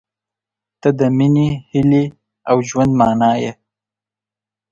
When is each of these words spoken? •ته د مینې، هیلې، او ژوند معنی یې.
•ته 0.81 0.89
د 0.99 1.01
مینې، 1.17 1.49
هیلې، 1.71 2.03
او 2.49 2.57
ژوند 2.67 2.91
معنی 2.99 3.33
یې. 3.43 3.51